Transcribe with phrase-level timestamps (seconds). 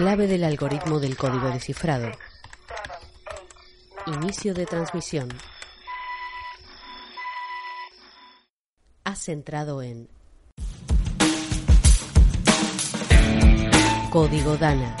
[0.00, 2.10] Clave del algoritmo del código descifrado.
[4.06, 5.28] Inicio de transmisión.
[9.04, 10.08] Has entrado en
[14.08, 14.96] Código Dana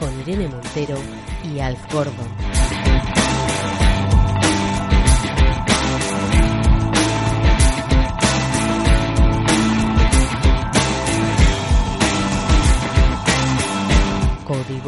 [0.00, 0.96] con Irene Montero
[1.52, 2.41] y Alf Gordon.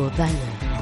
[0.04, 0.73] Código Dana.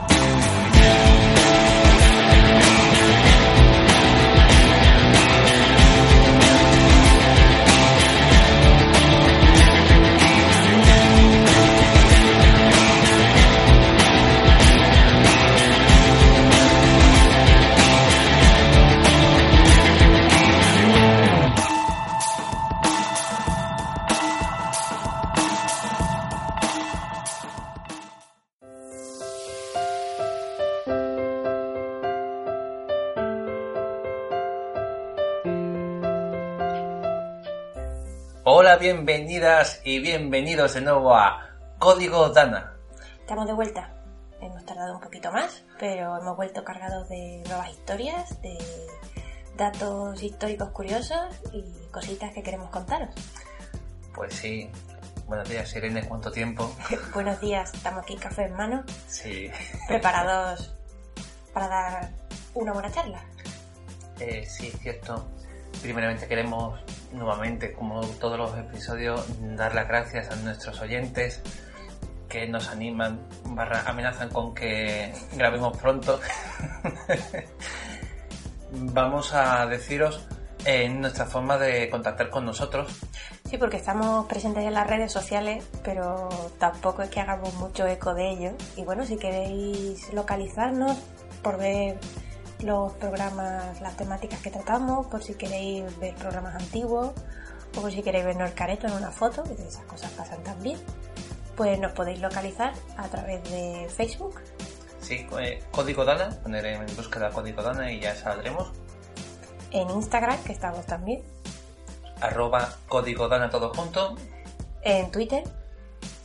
[39.42, 42.74] Bienvenidas y bienvenidos de nuevo a Código Dana.
[43.18, 43.92] Estamos de vuelta.
[44.40, 48.56] Hemos tardado un poquito más, pero hemos vuelto cargados de nuevas historias, de
[49.56, 53.10] datos históricos curiosos y cositas que queremos contaros.
[54.14, 54.70] Pues sí,
[55.26, 56.72] buenos días Irene, ¿cuánto tiempo?
[57.12, 59.50] Buenos días, estamos aquí café en mano, Sí,
[59.88, 60.72] preparados
[61.52, 62.10] para dar
[62.54, 63.24] una buena charla.
[64.20, 65.26] eh, sí, cierto.
[65.82, 66.78] Primeramente queremos
[67.12, 71.42] nuevamente, como todos los episodios, dar las gracias a nuestros oyentes
[72.28, 76.18] que nos animan, barra amenazan con que grabemos pronto.
[78.72, 80.26] Vamos a deciros
[80.64, 83.00] eh, nuestra forma de contactar con nosotros.
[83.44, 88.14] Sí, porque estamos presentes en las redes sociales, pero tampoco es que hagamos mucho eco
[88.14, 88.52] de ello.
[88.76, 90.96] Y bueno, si queréis localizarnos
[91.42, 91.98] por ver
[92.62, 97.10] los programas, las temáticas que tratamos, por si queréis ver programas antiguos,
[97.76, 100.78] o por si queréis vernos el careto en una foto, que esas cosas pasan también,
[101.56, 104.40] pues nos podéis localizar a través de Facebook,
[105.00, 108.70] Sí, eh, código Dana, poner en búsqueda código Dana y ya saldremos.
[109.72, 111.22] en Instagram, que estamos también,
[112.20, 114.14] Arroba código Dana todo junto.
[114.82, 115.42] en Twitter,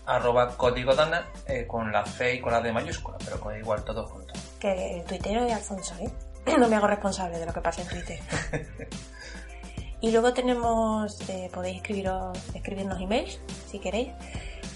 [0.06, 3.84] Arroba código Dana eh, con la C y con la D mayúscula, pero con igual
[3.84, 4.34] todo junto.
[4.60, 6.10] que el tuitero es Alfonso, ¿eh?
[6.60, 8.20] No me hago responsable de lo que pasa en Twitter.
[10.02, 14.10] y luego tenemos, eh, podéis escribiros, escribirnos emails si queréis.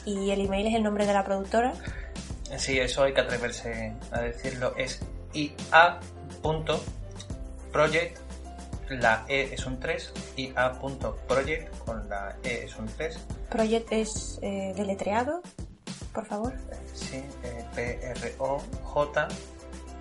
[0.06, 1.74] Y el email es el nombre de la productora.
[2.58, 4.76] Sí, eso hay que atreverse a decirlo.
[4.76, 5.00] Es
[5.34, 5.58] ia.project,
[8.90, 13.18] la E es un 3, ia.project con la E es un 3,
[13.50, 15.42] Project es eh, deletreado,
[16.14, 16.54] por favor.
[16.94, 19.28] sí, eh, P-R-O-J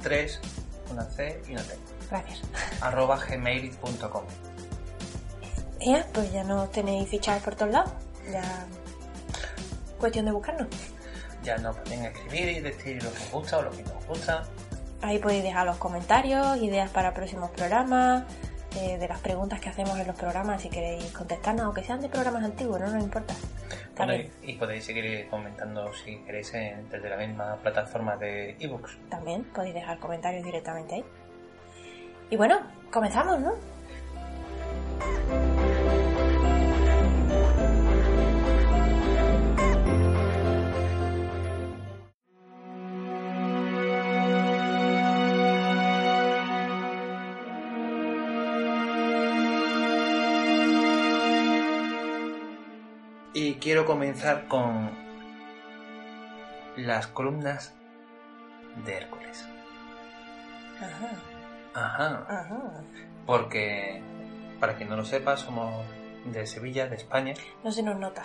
[0.02, 0.40] 3,
[0.90, 1.78] una C y una T,
[2.10, 2.40] Gracias.
[2.80, 4.24] arroba gmail.com.
[5.80, 7.92] Ya, pues ya nos tenéis fichados por todos lados.
[8.30, 8.42] Ya.
[9.98, 10.68] Cuestión de buscarnos.
[11.42, 14.06] Ya nos pueden escribir y decir lo que os gusta o lo que no os
[14.06, 14.44] gusta.
[15.02, 18.24] Ahí podéis dejar los comentarios, ideas para próximos programas,
[18.76, 22.08] eh, de las preguntas que hacemos en los programas, si queréis contestarnos, aunque sean de
[22.10, 23.34] programas antiguos, no nos importa.
[24.06, 28.98] Bueno, y, y podéis seguir comentando si queréis en- desde la misma plataforma de ebooks.
[29.08, 31.04] También podéis dejar comentarios directamente ahí.
[32.30, 32.60] Y bueno,
[32.90, 33.54] comenzamos, ¿no?
[53.70, 54.90] Quiero comenzar con
[56.76, 57.72] las columnas
[58.84, 59.46] de Hércules.
[60.80, 61.10] Ajá.
[61.74, 62.26] Ajá.
[62.28, 62.84] Ajá.
[63.26, 64.02] Porque,
[64.58, 65.86] para quien no lo sepa, somos
[66.24, 67.34] de Sevilla, de España.
[67.62, 68.24] No se nos nota.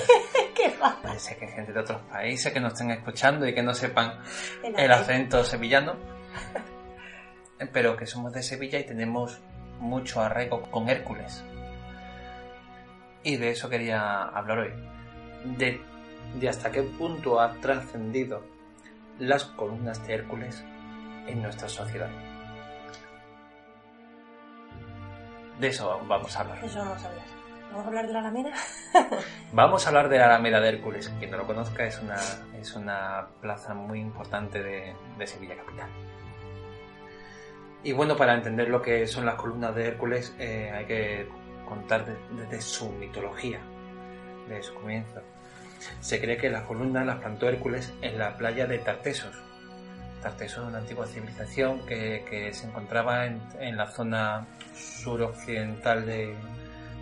[0.56, 0.98] ¿Qué va?
[1.02, 4.22] Parece que hay gente de otros países que nos estén escuchando y que no sepan
[4.64, 5.96] El el acento sevillano.
[7.74, 9.38] Pero que somos de Sevilla y tenemos
[9.80, 11.44] mucho arraigo con Hércules.
[13.22, 14.72] Y de eso quería hablar hoy.
[15.56, 15.80] De,
[16.38, 18.42] de hasta qué punto ha trascendido
[19.18, 20.64] las columnas de Hércules
[21.26, 22.10] en nuestra sociedad.
[25.60, 26.64] De eso vamos a hablar.
[26.64, 27.38] Eso vamos a hablar.
[27.70, 28.52] Vamos a hablar de la Alameda.
[29.52, 31.12] Vamos a hablar de la Alameda de Hércules.
[31.18, 32.16] Quien no lo conozca es una,
[32.58, 35.90] es una plaza muy importante de, de Sevilla capital.
[37.82, 41.28] Y bueno, para entender lo que son las columnas de Hércules eh, hay que
[41.68, 43.60] contar de- desde su mitología,
[44.48, 45.20] de su comienzo.
[46.00, 49.34] Se cree que las columnas las plantó Hércules en la playa de Tartesos.
[50.22, 56.34] Tartesos es una antigua civilización que, se encontraba en, la zona suroccidental de,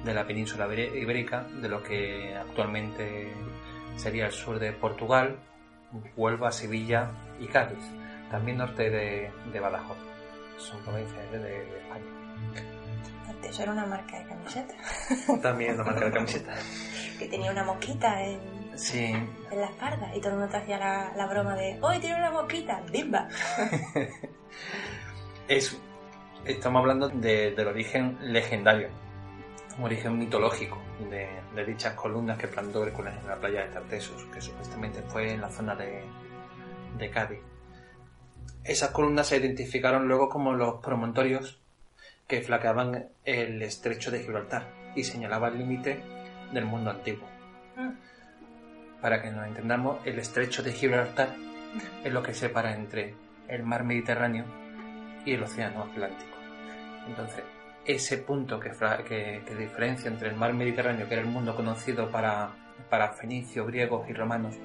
[0.04, 3.32] la península ibé- ibérica, de lo que actualmente
[3.96, 5.36] sería el sur de Portugal,
[6.16, 7.10] Huelva, Sevilla
[7.40, 7.78] y Cádiz,
[8.30, 9.30] también norte de,
[9.60, 9.96] Badajoz.
[10.58, 12.04] Son provincias de, de España.
[13.56, 14.75] Eso era una marca de camiseta.
[15.43, 16.62] También una marca de camisetas.
[17.19, 18.38] Que tenía una mosquita en,
[18.76, 20.14] Sí, en la espalda.
[20.14, 22.82] Y todo el mundo te hacía la, la broma de ¡Hoy tiene una mosquita!
[22.93, 23.26] ¡Bimba!
[25.49, 25.75] es,
[26.44, 28.91] estamos hablando de- del origen legendario,
[29.79, 30.76] un origen mitológico
[31.09, 35.32] de, de dichas columnas que plantó Hércules en la playa de Tartesos, que supuestamente fue
[35.32, 36.05] en la zona de,
[36.99, 37.41] de Cádiz.
[38.64, 41.62] Esas columnas se identificaron luego como los promontorios
[42.26, 46.02] que flaqueaban el estrecho de Gibraltar y señalaban el límite
[46.52, 47.28] del mundo antiguo.
[47.76, 49.00] Mm.
[49.00, 51.28] Para que nos entendamos, el estrecho de Gibraltar
[52.02, 53.14] es lo que separa entre
[53.49, 54.44] el mar Mediterráneo
[55.25, 56.37] y el océano Atlántico.
[57.06, 57.44] Entonces,
[57.84, 58.70] ese punto que,
[59.06, 62.50] que- que diferencia entre el mar Mediterráneo, que era el mundo conocido para,
[62.90, 64.56] para fenicios, griegos y romanos,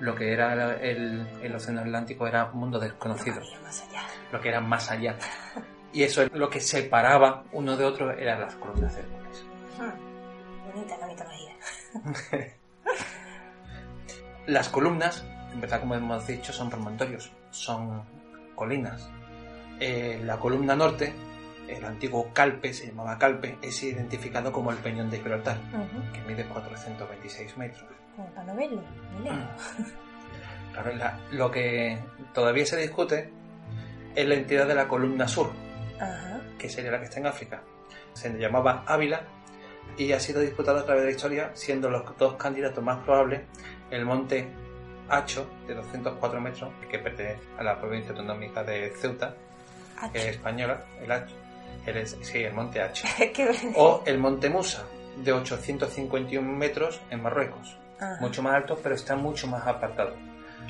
[0.00, 4.02] lo que era el, el océano Atlántico era un mundo desconocido, Había más allá.
[4.32, 5.16] lo que era más allá.
[5.98, 9.44] Y eso es lo que separaba uno de otro eran las columnas Hércules.
[9.76, 10.72] Hmm.
[10.72, 11.56] Bonita la mitología.
[14.46, 18.04] Las columnas, en verdad, como hemos dicho, son promontorios, son
[18.54, 19.10] colinas.
[19.80, 21.12] Eh, la columna norte,
[21.66, 25.58] el antiguo Calpe, se llamaba Calpe, es identificado como el Peñón de Gibraltar,
[26.12, 27.84] que mide 426 metros.
[28.14, 28.82] Como para no verlo.
[29.24, 29.92] lejos.
[30.72, 31.98] Claro, la- lo que
[32.32, 33.30] todavía se discute
[34.14, 35.50] es la entidad de la columna sur,
[36.00, 36.40] Ajá.
[36.58, 37.62] que sería la que está en África.
[38.12, 39.22] Se llamaba Ávila
[39.96, 43.42] y ha sido disputado a través de la historia, siendo los dos candidatos más probables
[43.90, 44.48] el monte
[45.08, 49.34] Hacho, de 204 metros, que pertenece a la provincia autonómica de Ceuta,
[50.12, 51.34] que es española, el Hacho,
[51.86, 53.06] el sí, el monte Hacho,
[53.76, 54.84] o el monte Musa,
[55.16, 58.18] de 851 metros en Marruecos, Ajá.
[58.20, 60.14] mucho más alto, pero está mucho más apartado.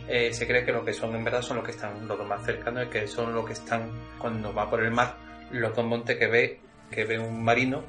[0.09, 2.45] Eh, se cree que lo que son en verdad son los que están los más
[2.45, 5.17] cercanos y que son los que están cuando va por el mar,
[5.51, 6.61] los dos montes que ve
[6.91, 7.83] que ve un marino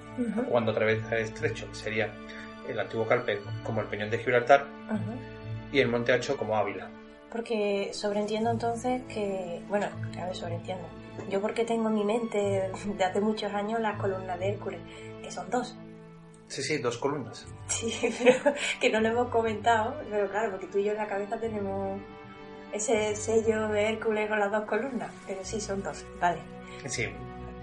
[0.50, 1.68] cuando atraviesa el estrecho.
[1.74, 2.12] Sería
[2.68, 4.66] el antiguo Calpe como el Peñón de Gibraltar
[5.71, 6.89] y el Monte Hacho como Ávila.
[7.31, 9.88] Porque sobreentiendo entonces que, bueno,
[10.19, 10.83] a ver, sobreentiendo.
[11.30, 14.80] Yo porque tengo en mi mente de hace muchos años las columnas de Hércules,
[15.21, 15.76] que son dos.
[16.50, 17.48] Sí, sí, dos columnas.
[17.68, 21.08] Sí, pero que no lo hemos comentado, pero claro, porque tú y yo en la
[21.08, 22.02] cabeza tenemos
[22.74, 26.40] ese sello de Hércules con las dos columnas, pero sí, son dos, vale.
[26.88, 27.06] Sí,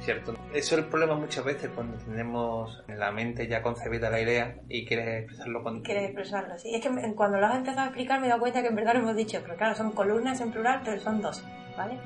[0.00, 0.34] cierto.
[0.52, 4.56] Eso es el problema muchas veces cuando tenemos en la mente ya concebida la idea
[4.68, 5.82] y quieres expresarlo con...
[5.82, 6.72] Quieres expresarlo, sí.
[6.72, 8.94] Es que cuando lo has empezado a explicar me he dado cuenta que en verdad
[8.94, 11.42] lo hemos dicho, pero claro, son columnas en plural, pero son dos,
[11.76, 11.98] ¿vale?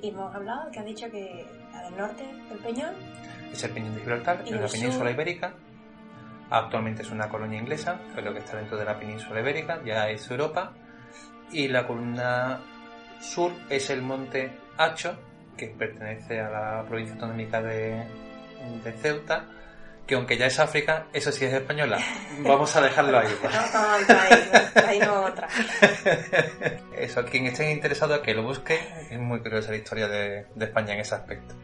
[0.00, 2.94] Y hemos hablado que has dicho que la del norte, el Peñón,
[3.52, 5.54] Es el Peñón de Gibraltar, ¿Y en la península ibérica.
[6.56, 10.30] Actualmente es una colonia inglesa, pero que está dentro de la península ibérica, ya es
[10.30, 10.72] Europa.
[11.50, 12.60] Y la columna
[13.20, 15.18] sur es el monte Hacho,
[15.56, 18.06] que pertenece a la provincia autonómica de,
[18.84, 19.46] de Ceuta,
[20.06, 21.98] que aunque ya es África, eso sí es española.
[22.38, 23.34] Vamos a dejarlo ahí.
[23.42, 25.48] no, no, ahí, no, ahí no otra.
[26.96, 28.78] Eso, quien esté interesado que lo busque,
[29.10, 31.54] es muy curiosa la historia de, de España en ese aspecto.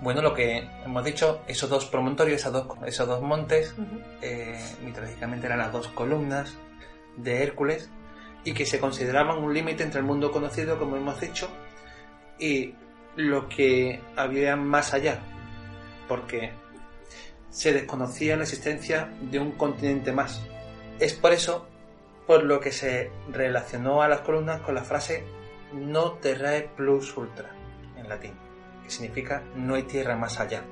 [0.00, 3.74] Bueno, lo que hemos dicho, esos dos promontorios, esos dos, esos dos montes,
[4.22, 6.56] eh, mitológicamente eran las dos columnas
[7.16, 7.90] de Hércules
[8.44, 11.48] y que se consideraban un límite entre el mundo conocido, como hemos dicho,
[12.38, 12.74] y
[13.16, 15.18] lo que había más allá,
[16.06, 16.52] porque
[17.50, 20.40] se desconocía la existencia de un continente más.
[21.00, 21.66] Es por eso
[22.28, 25.24] por lo que se relacionó a las columnas con la frase
[25.72, 27.50] no terrae plus ultra,
[27.96, 28.34] en latín,
[28.88, 30.62] que significa no hay tierra más allá.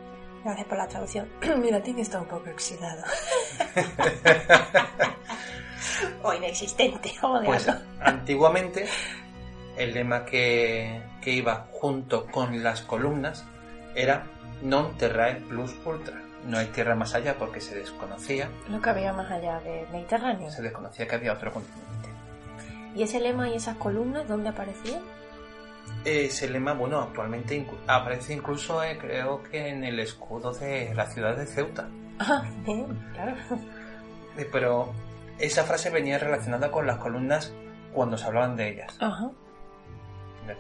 [0.42, 1.28] Gracias por la traducción.
[1.60, 3.02] Mi latín está un poco oxidado.
[6.22, 7.68] o inexistente, o de Pues
[8.00, 8.86] antiguamente
[9.76, 13.44] el lema que, que iba junto con las columnas
[13.94, 14.24] era
[14.64, 16.16] non terrae plus ultra.
[16.48, 20.48] No hay tierra más allá porque se desconocía, Lo que había más allá del Mediterráneo.
[20.50, 22.08] se desconocía que había otro continente.
[22.94, 25.02] ¿Y ese lema y esas columnas dónde aparecían?
[26.06, 31.36] Ese lema, bueno, actualmente aparece incluso, eh, creo que en el escudo de la ciudad
[31.36, 31.88] de Ceuta.
[32.20, 33.34] Ah, bien, claro.
[34.38, 34.92] Eh, Pero
[35.38, 37.52] esa frase venía relacionada con las columnas
[37.92, 38.96] cuando se hablaban de ellas.
[39.00, 39.30] Ajá.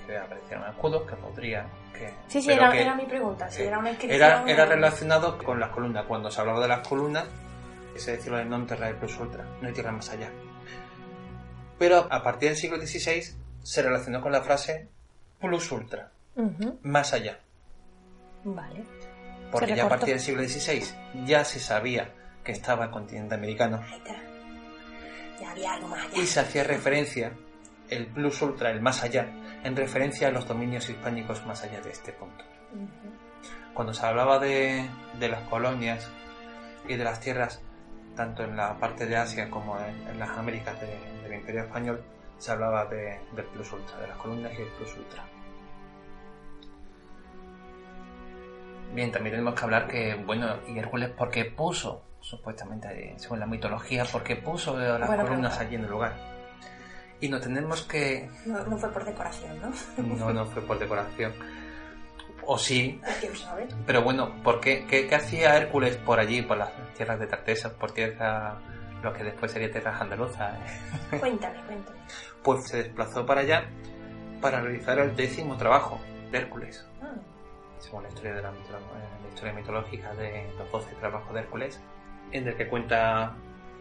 [0.06, 1.66] Que aparecieran escudos, que podría...
[1.94, 3.48] Que, Sí, sí, era, que era mi pregunta.
[3.48, 4.20] Si eh, era una inscripción.
[4.20, 6.06] era, era o- relacionado con las columnas.
[6.06, 7.24] Cuando se hablaba de las columnas,
[7.94, 10.28] ese decirlo de non terrae plus ultra, no hay tierra más allá.
[11.78, 13.22] Pero a partir del siglo XVI
[13.62, 14.88] se relacionó con la frase
[15.40, 16.10] plus ultra,
[16.82, 17.38] más allá.
[18.44, 18.84] Vale.
[19.50, 20.82] Porque ya a partir del siglo XVI
[21.24, 22.12] ya se sabía
[22.44, 23.82] que estaba el continente americano.
[25.40, 26.18] Ya había algo más allá.
[26.22, 27.32] y se hacía referencia,
[27.90, 29.28] el plus ultra, el más allá,
[29.62, 32.44] en referencia a los dominios hispánicos más allá de este punto.
[33.74, 34.88] Cuando se hablaba de,
[35.18, 36.08] de las colonias
[36.88, 37.60] y de las tierras,
[38.16, 42.02] tanto en la parte de Asia como en, en las Américas de- del Imperio Español,
[42.38, 45.24] se hablaba de- del plus ultra, de las columnas y el plus ultra.
[48.94, 54.04] Bien, también tenemos que hablar que, bueno, y Hércules, porque puso, supuestamente, según la mitología,
[54.10, 56.14] porque puso eh, las columnas allí en el lugar.
[57.20, 58.28] Y no tenemos que.
[58.46, 59.70] No, no fue por decoración, ¿no?
[60.16, 61.32] No, no fue por decoración.
[62.48, 63.66] O sí, ¿Quién sabe?
[63.86, 67.72] pero bueno, ¿por qué, qué, qué hacía Hércules por allí, por las tierras de Tartesas,
[67.72, 68.58] por tierra,
[69.02, 70.54] lo que después sería tierras andaluzas?
[71.12, 71.16] eh?
[71.20, 71.98] Cuéntame, cuéntame.
[72.42, 73.64] Pues se desplazó para allá
[74.40, 76.00] para realizar el décimo trabajo
[76.30, 77.12] de Hércules, Ah,
[77.78, 78.52] según la historia, de la, eh,
[79.22, 81.80] la historia mitológica de los doce trabajos de Hércules,
[82.32, 83.34] en el que cuenta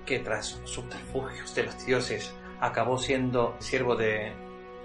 [0.06, 4.32] que tras subterfugios de los dioses acabó siendo siervo de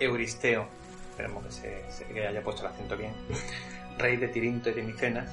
[0.00, 0.66] Euristeo,
[1.10, 3.12] esperemos que, se, se- que haya puesto el acento bien,
[3.98, 5.30] rey de Tirinto y de Micenas,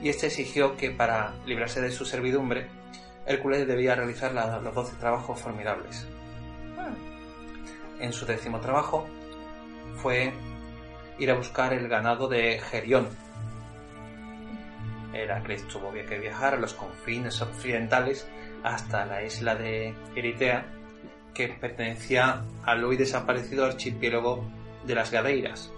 [0.00, 2.66] y este exigió que para librarse de su servidumbre,
[3.28, 6.06] Hércules debía realizar los doce trabajos formidables.
[8.00, 9.06] En su décimo trabajo
[9.96, 10.32] fue
[11.18, 13.08] ir a buscar el ganado de Gerión.
[15.12, 18.26] Heracles tuvo que viajar a los confines occidentales
[18.62, 20.64] hasta la isla de Eritea,
[21.34, 24.42] que pertenecía al hoy desaparecido archipiélago
[24.86, 25.70] de las Gadeiras,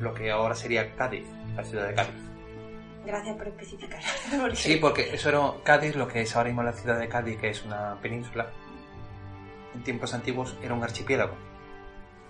[0.00, 2.27] lo que ahora sería Cádiz, la ciudad de Cádiz.
[3.06, 4.00] Gracias por especificar.
[4.40, 7.38] Porque- Sí, porque eso era Cádiz, lo que es ahora mismo la ciudad de Cádiz,
[7.38, 8.46] que es una península.
[9.74, 11.34] En tiempos antiguos era un archipiélago.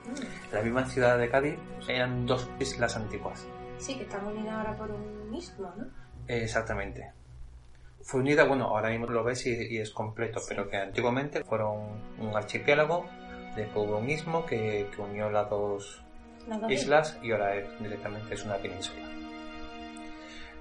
[0.04, 0.54] Mm.
[0.54, 1.54] La misma ciudad de Cádiz
[1.88, 3.46] eran dos islas antiguas.
[3.78, 5.86] Sí, que estamos unidas ahora por un mismo, ¿no?
[6.26, 7.12] Exactamente.
[8.02, 12.00] Fue unida, bueno, ahora mismo lo ves y, y es completo, pero que antiguamente fueron
[12.18, 13.06] un archipiélago,
[13.56, 16.02] después hubo un istmo que, que unió las dos
[16.46, 19.00] Las dos islas y ahora es- directamente es una península.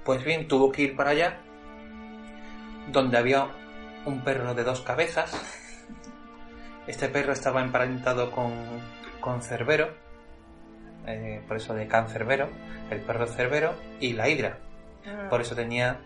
[0.08, 1.42] Pues bien, tuvo que ir para allá,
[2.94, 3.50] donde había
[4.06, 5.34] un perro de dos cabezas.
[6.88, 8.54] Este perro estaba emparentado con,
[9.20, 9.90] con Cerbero,
[11.06, 12.48] eh, por eso de Cancerbero,
[12.90, 14.60] el perro Cerbero y la hidra,
[15.06, 16.00] Ah, por eso tenía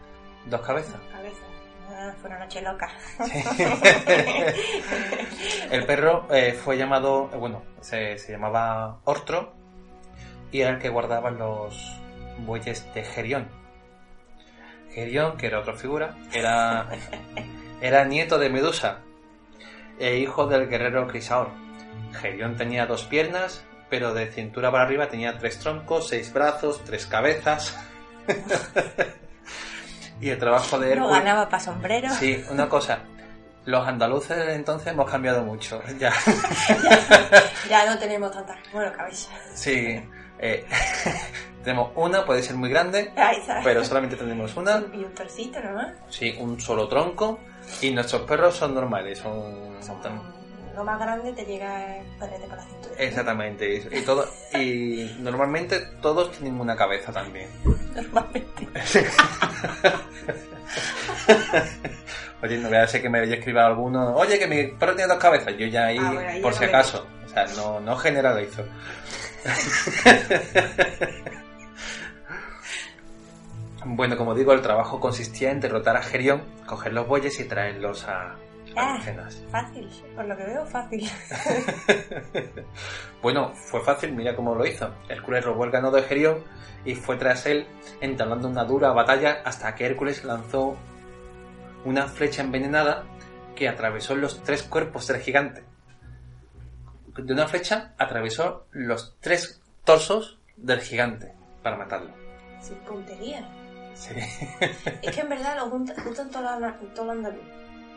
[0.47, 0.99] dos cabezas.
[1.11, 1.43] Cabeza.
[1.91, 2.89] Ah, fue una noche loca.
[5.69, 9.53] El perro eh, fue llamado, eh, bueno, se, se llamaba Ortro
[10.51, 12.01] y era el que guardaba los
[12.39, 13.60] bueyes de Gerión.
[14.93, 16.87] Gerión, que era otra figura, era,
[17.81, 18.99] era nieto de Medusa
[19.99, 21.49] e hijo del guerrero Crisaor.
[22.21, 27.05] Gerión tenía dos piernas, pero de cintura para arriba tenía tres troncos, seis brazos, tres
[27.05, 27.77] cabezas.
[30.21, 31.23] y el trabajo de No Hércules...
[31.23, 32.09] ganaba para sombrero.
[32.11, 32.99] Sí, una cosa.
[33.65, 35.81] Los andaluces de entonces hemos cambiado mucho.
[35.99, 36.11] Ya.
[37.69, 38.57] Ya no tenemos tantas.
[38.73, 39.29] Bueno, cabeza.
[39.53, 40.03] Sí.
[40.39, 40.65] eh,
[41.63, 43.11] tenemos una, puede ser muy grande,
[43.63, 44.83] pero solamente tenemos una.
[44.93, 45.93] Y un torcito nomás.
[46.09, 47.39] Sí, un solo tronco.
[47.81, 49.75] Y nuestros perros son normales, son.
[49.81, 50.21] son tan-
[50.75, 52.95] Lo más grande te llega el padrete por la cintura.
[52.97, 53.87] Exactamente.
[53.91, 54.25] Y, todo,
[54.55, 57.47] y normalmente todos tienen una cabeza también.
[57.95, 58.67] Normalmente.
[62.43, 64.15] Oye, no voy a ser que me haya escrito alguno.
[64.15, 65.53] Oye, que mi perro tiene dos cabezas.
[65.57, 67.05] Yo ya ahí, Ah, bueno, ahí por si acaso.
[67.25, 68.63] O sea, no, no generalizo.
[73.85, 78.07] bueno, como digo, el trabajo consistía en derrotar a Gerión, coger los bueyes y traerlos
[78.07, 78.35] a,
[78.75, 78.99] Ah.
[79.51, 81.09] Fácil, por lo que veo, fácil.
[83.21, 84.95] Bueno, fue fácil, mira cómo lo hizo.
[85.07, 86.43] Hércules robó el ganado de Gerión
[86.85, 87.67] y fue tras él
[87.99, 90.75] entablando una dura batalla hasta que Hércules lanzó
[91.85, 93.03] una flecha envenenada
[93.55, 95.63] que atravesó los tres cuerpos del gigante.
[97.15, 102.11] De una flecha atravesó los tres torsos del gigante para matarlo.
[102.59, 103.47] Sin puntería.
[103.93, 104.13] Sí.
[105.01, 106.41] Es que en verdad lo juntan, juntan todo,
[107.05, 107.41] lo, andaluz.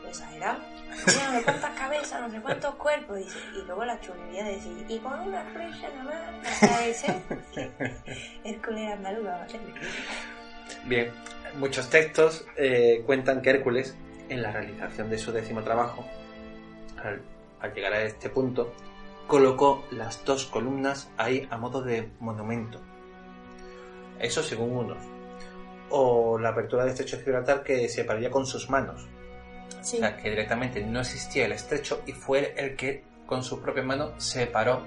[0.02, 0.58] Lo exagerado.
[1.06, 3.18] Mira, no sé cuántas cabezas, no sé cuántos cuerpos.
[3.18, 7.22] dice, Y luego la chulería de decir, y con una flecha nada más, hasta ese.
[8.44, 9.74] Hércules andaluz, vamos a hacerle.
[10.84, 11.10] Bien,
[11.58, 13.96] muchos textos eh, cuentan que Hércules,
[14.28, 16.04] en la realización de su décimo trabajo,
[17.02, 17.22] al,
[17.60, 18.72] al llegar a este punto,
[19.26, 22.80] colocó las dos columnas ahí a modo de monumento.
[24.18, 25.13] Eso según unos.
[25.96, 29.06] O la apertura del estrecho de Gibraltar que se pararía con sus manos.
[29.80, 29.96] Sí.
[29.98, 33.86] O sea, que directamente no existía el estrecho y fue el que con sus propias
[33.86, 34.82] manos separó,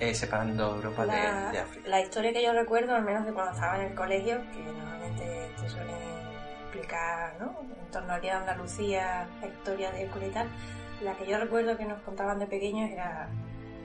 [0.00, 1.88] eh, separando Europa de- la, de, África.
[1.88, 5.50] la historia que yo recuerdo, al menos de cuando estaba en el colegio, que normalmente
[5.60, 5.94] te suelen
[6.62, 7.54] explicar, ¿no?
[7.60, 10.48] En torno al día de Andalucía, la historia de Hércules y tal,
[11.02, 13.28] la que yo recuerdo que nos contaban de pequeños era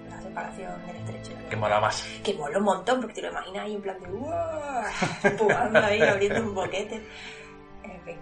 [0.09, 1.31] la separación del estrecho.
[1.49, 2.03] Que mola más.
[2.23, 4.83] Que mola un montón, porque te lo imaginas ahí en plan de ¡Uah!
[5.23, 6.95] Empujando ahí, abriendo un boquete.
[7.83, 8.17] En fin.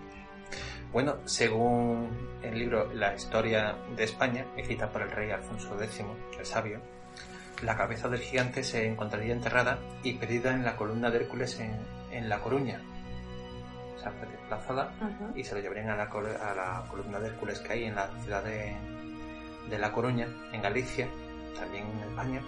[0.91, 2.09] Bueno, según
[2.43, 6.03] el libro La historia de España, escrita por el rey Alfonso X,
[6.37, 6.81] el sabio,
[7.63, 11.79] la cabeza del gigante se encontraría enterrada y perdida en la columna de Hércules en,
[12.11, 12.81] en La Coruña.
[13.95, 14.91] O sea, fue desplazada
[15.35, 17.93] y se lo llevarían a la, col- a la columna de Hércules que hay en
[17.95, 18.75] la ciudad de,
[19.69, 21.07] de La Coruña, en Galicia,
[21.57, 22.41] también en España,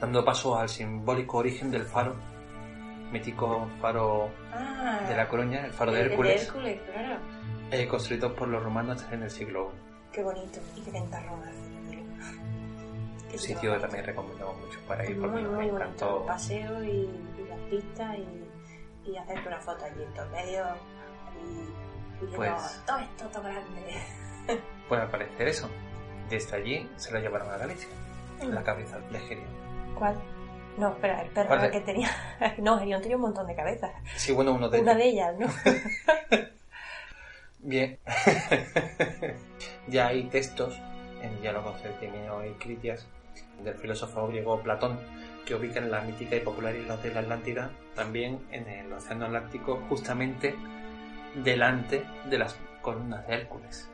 [0.00, 2.14] dando paso al simbólico origen del faro,
[3.12, 6.42] mítico faro Ah, de La Coruña, el faro de el- el Hércules.
[6.46, 7.18] Hércules, claro.
[7.70, 9.72] eh, construido por los romanos en el siglo
[10.12, 10.58] Qué bonito.
[10.74, 11.44] Y qué venta Roma.
[11.90, 11.96] I.
[13.32, 13.86] Un sitio que bonito.
[13.86, 15.76] también recomendamos mucho para ir Muy, porque muy me bonito.
[15.76, 16.20] encantó.
[16.20, 20.64] Un paseo y, y las pistas y, y hacerte una foto allí en todo medio
[21.44, 24.02] y, y Pues- todo esto todo grande.
[24.88, 25.68] Pues al parecer eso.
[26.28, 27.88] Desde allí se lo llevaron a Galicia,
[28.42, 29.48] la cabeza de Gerión.
[29.94, 30.16] ¿Cuál?
[30.78, 32.10] No, espera, el perro ¿Cuál de- que tenía.
[32.58, 33.92] No, Gerión tenía un montón de cabezas.
[34.16, 35.46] Sí, bueno, uno de Una de ellas, ¿no?
[37.60, 37.98] Bien.
[39.88, 40.78] ya hay textos
[41.22, 43.06] en diálogos de Timeo y Critias
[43.62, 44.98] del filósofo griego Platón
[45.46, 49.80] que ubican la mítica y popular isla de la Atlántida también en el Océano Atlántico
[49.88, 50.54] justamente
[51.36, 53.88] delante de las columnas de Hércules.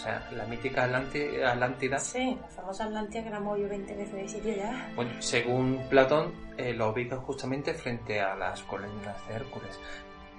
[0.00, 4.14] O sea, la mítica Atlánti- Atlántida Sí, la famosa Atlantia que la movió 20 veces
[4.14, 4.90] de sitio ya.
[4.96, 9.78] Bueno, según Platón, eh, lo ubica justamente frente a las columnas de Hércules,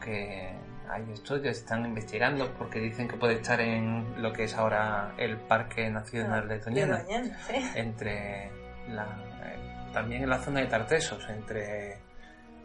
[0.04, 0.52] que
[0.90, 5.38] hay estudios, están investigando porque dicen que puede estar en lo que es ahora el
[5.38, 7.56] Parque Nacional de Doñana, Doñana, sí.
[7.76, 8.50] entre
[8.90, 9.04] la,
[9.46, 12.00] eh, también en la zona de Tartesos, entre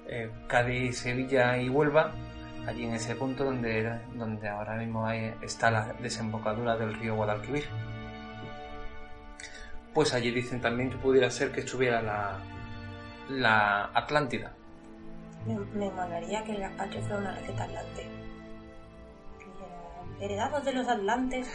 [0.09, 2.13] eh, Cádiz, Sevilla y Huelva,
[2.67, 7.65] allí en ese punto donde, donde ahora mismo hay, está la desembocadura del río Guadalquivir.
[9.95, 12.39] Pues allí dicen también que pudiera ser que estuviera la,
[13.31, 14.53] la Atlántida.
[15.47, 18.07] Me, me molaría que el gazpacho fuera una receta atlante.
[20.21, 21.49] Heredados de los atlantes,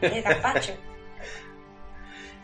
[0.00, 0.72] el gazpacho.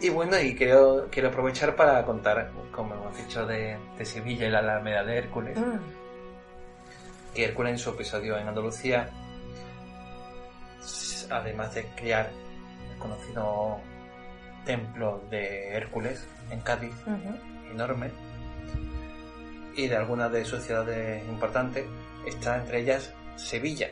[0.03, 4.51] Y bueno, y quiero, quiero aprovechar para contar, como hemos dicho, de, de Sevilla y
[4.51, 5.59] la Alameda de Hércules.
[5.59, 6.00] Mm.
[7.35, 9.11] Que Hércules en su episodio en Andalucía,
[11.31, 12.31] además de crear
[12.93, 13.79] el conocido
[14.65, 16.95] templo de Hércules en Cádiz,
[17.71, 18.11] enorme,
[19.77, 21.87] y de algunas de sus ciudades importantes,
[22.27, 23.89] está entre ellas Sevilla.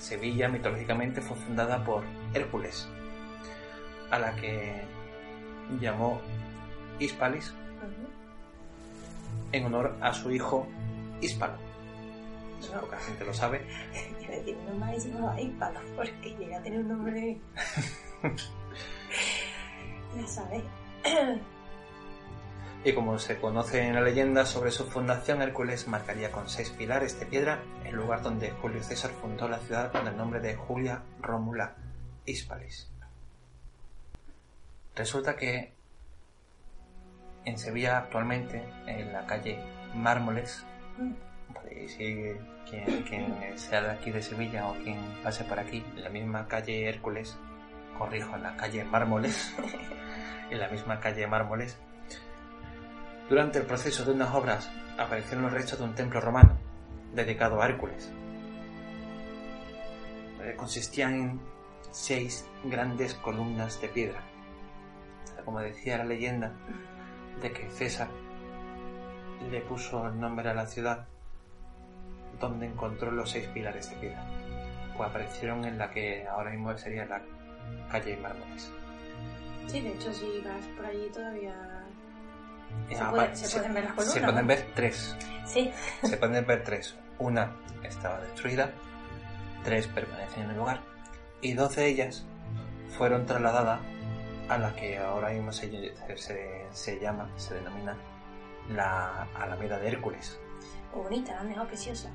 [0.00, 2.88] Sevilla mitológicamente fue fundada por Hércules,
[4.10, 4.82] a la que
[5.80, 6.20] llamó
[6.98, 7.54] Hispalis
[9.52, 10.66] en honor a su hijo
[11.20, 11.65] Hispalo.
[12.60, 12.80] Eso No.
[12.82, 13.60] poca gente lo sabe.
[14.26, 17.38] A decir, no me llamaba Ípalo, porque llega a tener un nombre.
[20.16, 20.64] ya sabéis.
[22.84, 27.18] Y como se conoce en la leyenda sobre su fundación, Hércules marcaría con seis pilares
[27.18, 31.02] de piedra el lugar donde Julio César fundó la ciudad con el nombre de Julia
[31.20, 31.74] Rómula
[32.24, 32.90] Hispalis.
[34.94, 35.72] Resulta que
[37.44, 39.58] en Sevilla actualmente, en la calle
[39.94, 40.64] Mármoles,
[41.56, 42.38] podéis ir
[42.68, 46.46] quien, quien sea de aquí de Sevilla o quien pase por aquí, en la misma
[46.48, 47.36] calle Hércules,
[47.98, 49.54] corrijo, en la calle Mármoles,
[50.50, 51.78] en la misma calle Mármoles,
[53.28, 56.56] durante el proceso de unas obras aparecieron los restos de un templo romano
[57.12, 58.12] dedicado a Hércules.
[60.42, 61.40] eh, consistían en
[61.90, 64.22] seis grandes columnas de piedra.
[65.44, 66.52] Como decía la leyenda
[67.42, 68.08] de que César
[69.50, 71.08] le puso el nombre a la ciudad
[72.40, 74.24] donde encontró los seis pilares de piedra.
[74.96, 77.20] Pues aparecieron en la que ahora mismo sería la
[77.90, 78.70] calle Mármoles.
[79.66, 81.54] Sí, de hecho, si vas por allí todavía.
[82.88, 84.14] Se, Ah, puede- se pueden ver las columnas.
[84.14, 85.16] Se pueden ver tres.
[85.44, 85.72] Sí,
[86.02, 86.94] Se pueden ver tres.
[87.18, 88.70] Una estaba destruida,
[89.64, 90.80] tres permanecen en el lugar
[91.40, 92.24] y dos de ellas
[92.96, 93.80] fueron trasladadas
[94.48, 97.96] a la que ahora mismo se, se- se llama, se denomina
[98.70, 100.38] la Alameda de Hércules.
[100.94, 102.10] muy bonita, la han dejado preciosa.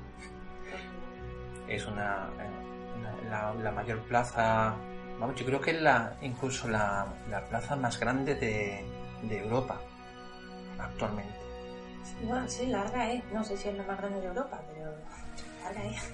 [1.68, 4.74] Es una, eh, una- la, la mayor plaza,
[5.18, 8.84] vamos, yo creo que es la, incluso la, la plaza más grande de,
[9.22, 9.80] de Europa
[10.78, 11.32] actualmente.
[12.24, 13.22] Bueno, sí, larga es.
[13.32, 14.92] No sé si es la más grande de Europa, pero
[15.62, 16.12] larga es.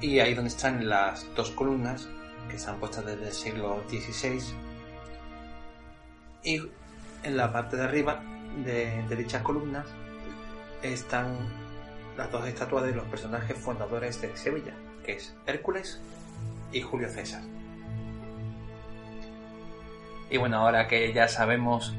[0.00, 2.08] Y ahí donde están las dos columnas,
[2.48, 4.40] que están puestas desde el siglo XVI.
[6.42, 6.62] Y
[7.22, 8.22] en la parte de arriba
[8.64, 9.86] de, dichas columnas
[10.82, 11.36] están
[12.16, 16.00] las dos estatuas de los personajes fundadores de Sevilla, que es Hércules
[16.72, 17.42] y Julio César.
[20.30, 21.94] Y bueno, ahora que ya sabemos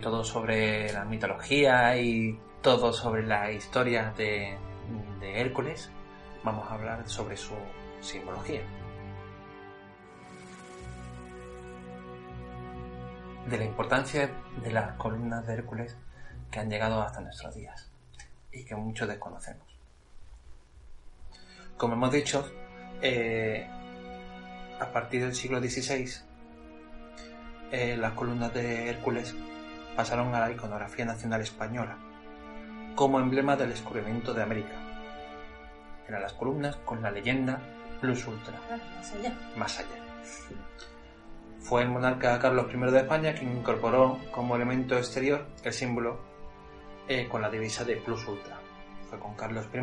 [0.00, 4.56] todo sobre la mitología y todo sobre la historia de
[5.22, 5.90] Hércules,
[6.44, 7.54] vamos a hablar sobre su
[8.00, 8.62] simbología.
[13.48, 14.30] De la importancia
[14.62, 15.96] de las columnas de Hércules
[16.50, 17.90] que han llegado hasta nuestros días
[18.50, 19.66] y que muchos desconocemos.
[21.76, 22.48] Como hemos dicho,
[23.02, 23.68] eh,
[24.80, 26.10] a partir del siglo XVI,
[27.72, 29.34] eh, las columnas de Hércules
[29.96, 31.98] pasaron a la iconografía nacional española
[32.94, 34.74] como emblema del descubrimiento de América.
[36.08, 37.60] Eran las columnas con la leyenda
[38.00, 38.58] Plus Ultra,
[38.96, 39.34] Más allá.
[39.56, 39.96] más allá.
[41.64, 46.20] Fue el monarca Carlos I de España quien incorporó como elemento exterior el símbolo
[47.08, 48.58] eh, con la divisa de Plus Ultra.
[49.08, 49.78] Fue con Carlos I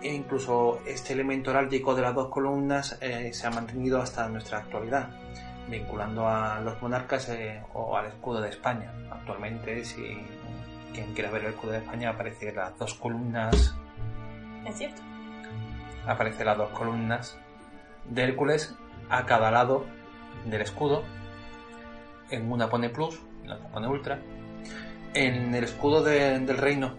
[0.00, 4.58] e incluso este elemento heráldico de las dos columnas eh, se ha mantenido hasta nuestra
[4.58, 5.10] actualidad,
[5.68, 8.92] vinculando a los monarcas eh, o al escudo de España.
[9.10, 10.16] Actualmente, si
[10.94, 13.74] quien quiera ver el escudo de España, aparece las dos columnas,
[14.64, 15.02] Es cierto.
[16.06, 17.36] aparece las dos columnas
[18.10, 18.74] de Hércules
[19.10, 19.84] a cada lado
[20.44, 21.02] del escudo.
[22.30, 24.18] En una pone plus, en la otra pone ultra.
[25.14, 26.94] En el escudo de- del reino,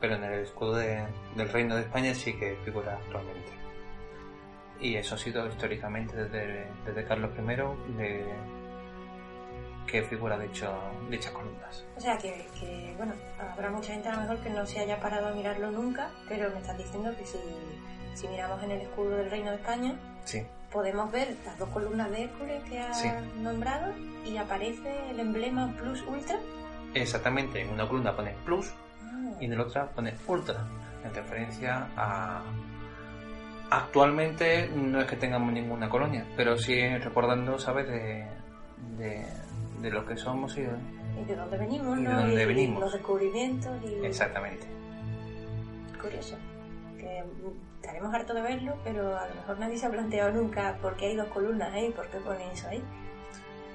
[0.00, 1.04] pero en el escudo de-
[1.36, 3.50] del reino de España sí que figura actualmente.
[4.80, 8.24] Y eso ha sido históricamente desde, desde Carlos I de,
[9.86, 10.72] que figura de hecho
[11.10, 11.84] dichas columnas.
[11.96, 15.00] O sea que, que, bueno, habrá mucha gente a lo mejor que no se haya
[15.00, 17.38] parado a mirarlo nunca, pero me estás diciendo que si,
[18.14, 22.10] si miramos en el escudo del Reino de España, Sí, podemos ver las dos columnas
[22.10, 23.08] de Hércules que has Sí.
[23.40, 23.92] nombrado
[24.24, 26.38] y aparece el emblema Plus Ultra.
[26.94, 27.60] exactamente.
[27.62, 30.64] En una columna pone plus Ah, y en la otra pone ultra,
[31.04, 32.42] en referencia a...
[33.70, 38.26] Actualmente no es que tengamos ninguna colonia, pero sí recordando, ¿sabes?, de,
[38.98, 39.26] de,
[39.80, 40.62] de lo que somos y...
[40.62, 42.20] y de dónde venimos, y de ¿no?
[42.20, 42.80] dónde y, venimos.
[42.80, 44.66] los descubrimientos y Exactamente.
[46.02, 46.36] curioso.
[47.00, 50.76] Que mm, estaremos hartos de verlo, pero a lo mejor nadie se ha planteado nunca
[50.80, 52.82] por qué hay dos columnas ahí, por qué ponen eso ahí.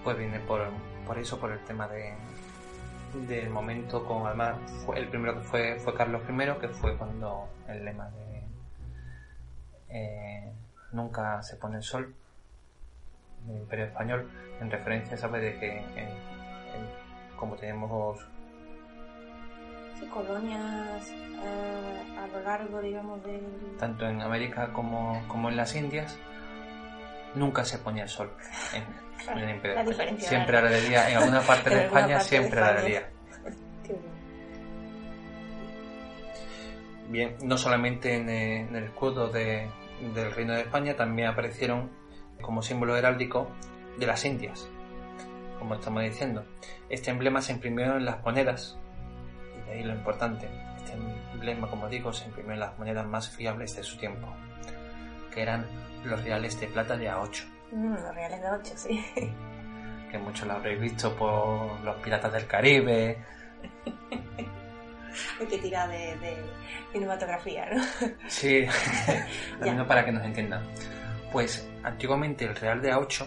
[0.04, 0.62] Pues viene por,
[1.08, 2.14] por eso, por el tema de
[3.28, 7.48] del momento con además fue, el primero que fue fue Carlos I que fue cuando
[7.68, 8.44] el lema de
[9.90, 10.52] eh,
[10.92, 12.14] nunca se pone el sol
[13.46, 16.10] del Imperio Español en referencia sabe de que eh,
[17.38, 18.20] como tenemos
[20.00, 23.42] Sí, colonias eh, a lo largo, digamos, del...
[23.80, 26.18] tanto en América como, como en las Indias
[27.36, 28.32] nunca se ponía el sol
[28.74, 28.84] en,
[29.38, 30.20] en el Imperio Español.
[30.20, 32.88] siempre era de día en alguna parte de alguna España parte de siempre era de
[32.88, 33.10] día.
[37.10, 39.70] Bien, no solamente en, eh, en el escudo de-
[40.14, 41.90] del Reino de España, también aparecieron
[42.42, 43.48] como símbolo heráldico
[43.98, 44.68] de las Indias,
[45.60, 46.46] como estamos diciendo.
[46.90, 48.78] Este emblema se imprimió en las monedas,
[49.66, 50.50] de ahí lo importante.
[50.78, 50.94] Este
[51.34, 54.28] emblema, como digo, se imprimió en las monedas más fiables de su tiempo,
[55.34, 55.66] que eran
[56.04, 59.06] los reales de plata de A8, Mm, los reales de 8, sí.
[60.12, 63.18] que muchos lo habréis visto por los piratas del Caribe,
[65.40, 66.38] Hay que tirar de, de
[66.92, 67.82] cinematografía, ¿no?
[68.28, 68.66] Sí,
[69.62, 70.62] menos para que nos entiendan.
[71.32, 73.26] Pues antiguamente el real de A8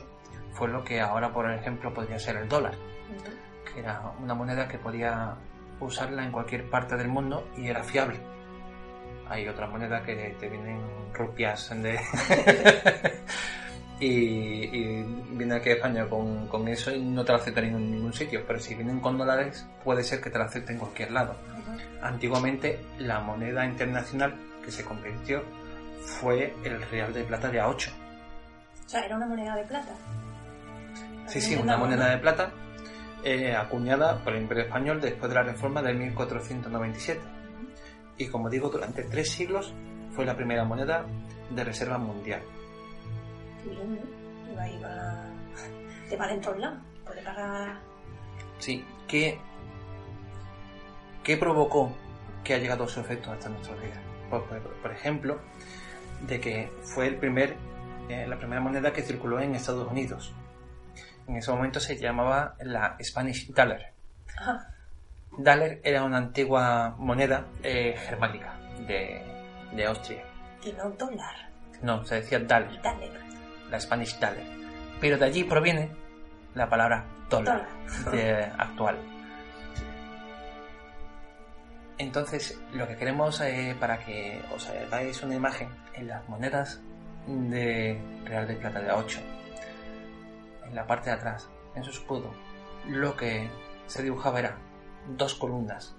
[0.53, 2.75] fue lo que ahora, por ejemplo, podría ser el dólar,
[3.73, 5.35] que era una moneda que podía
[5.81, 8.19] usarla en cualquier parte del mundo y era fiable.
[9.29, 10.81] hay otras monedas que te vienen
[11.13, 11.99] rupias de...
[14.01, 17.91] y, y viene aquí a España con, con eso y no te lo aceptan en
[17.91, 18.45] ningún sitio.
[18.47, 21.37] Pero si vienen con dólares, puede ser que te lo acepten en cualquier lado.
[22.03, 25.43] Antiguamente, la moneda internacional que se convirtió
[26.01, 27.91] fue el real de plata de A8.
[28.87, 29.95] O sea, era una moneda de plata.
[31.27, 32.51] Sí, sí, una moneda de plata
[33.25, 37.21] eh, acuñada por el Imperio Español después de la reforma de 1497.
[38.19, 39.73] Y como digo, durante tres siglos
[40.13, 41.05] fue la primera moneda
[41.51, 42.43] de reserva mundial.
[44.53, 45.25] Iba, iba...
[46.09, 46.79] Te vale en todos lados.
[47.05, 47.79] Puede pagar...
[48.59, 49.39] Sí, ¿qué,
[51.23, 51.93] qué provocó
[52.43, 53.99] que ha llegado su efecto hasta nuestros días?
[54.31, 55.39] Por, por- por ejemplo,
[56.27, 57.57] de que fue el primer,
[58.09, 60.35] eh, la primera moneda que circuló en Estados Unidos.
[61.29, 63.93] En ese momento se llamaba la Spanish Dollar.
[64.39, 64.75] Ajá.
[65.37, 68.55] Daler era una antigua moneda eh, germánica
[68.87, 69.23] de,
[69.73, 70.25] de Austria.
[70.63, 71.35] Que no dólar.
[71.83, 73.11] No, se decía Daler, Dale.
[73.71, 74.47] la Spanish Daler.
[75.01, 75.91] Pero de allí proviene
[76.55, 77.69] la palabra dólar
[78.11, 78.97] de actual.
[81.99, 86.81] Entonces, lo que queremos eh, para que os hagáis una imagen en las monedas
[87.27, 89.21] de Real de Plata de A8,
[90.69, 92.31] en la parte de atrás, en su escudo,
[92.89, 93.49] lo que
[93.87, 94.57] se dibujaba era
[95.17, 95.95] dos columnas,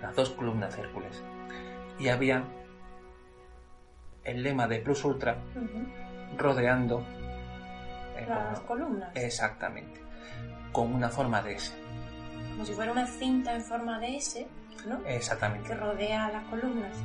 [0.00, 1.22] las dos columnas de Hércules,
[1.98, 2.44] y había
[4.24, 5.36] el lema de Plus Ultra
[6.36, 7.04] rodeando
[8.16, 9.10] eh, Las como- columnas.
[9.14, 10.00] exactamente
[10.72, 11.74] con una forma de S
[12.52, 14.46] Como si fuera una cinta en forma de S,
[14.86, 15.02] ¿no?
[15.02, 16.96] Que exactamente rodea las columnas.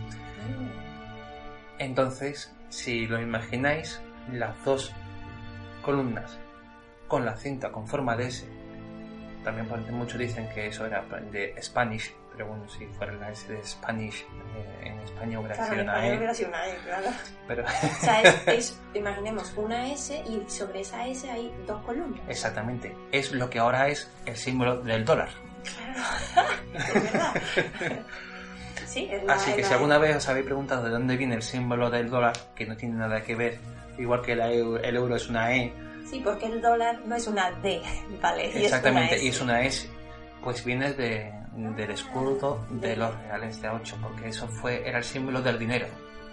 [1.80, 4.94] entonces si lo imagináis las dos
[5.84, 6.40] columnas
[7.08, 8.46] con la cinta con forma de S
[9.44, 13.52] también porque muchos dicen que eso era de Spanish pero bueno si fuera la S
[13.52, 14.22] de Spanish
[14.56, 17.08] eh, en España hubiera Claro, sido una E hubiera sido una E, claro.
[17.48, 22.22] pero O sea, es, es- imaginemos una S y sobre esa S hay dos columnas.
[22.28, 25.30] exactamente es lo que ahora es el símbolo del dólar
[26.34, 26.50] Claro.
[26.74, 27.34] es verdad.
[28.86, 31.36] Sí, es la, Así que si la- alguna vez os habéis preguntado de dónde viene
[31.36, 33.60] el símbolo del dólar, que no tiene nada que ver,
[33.98, 35.74] igual que la el euro es una E,
[36.10, 37.82] Sí, porque el dólar no es una D,
[38.22, 38.52] ¿vale?
[38.54, 39.36] Y exactamente, es una y S.
[39.38, 39.90] es una S,
[40.44, 41.32] pues viene de,
[41.76, 45.88] del escudo de los reales de 8, porque eso fue era el símbolo del dinero.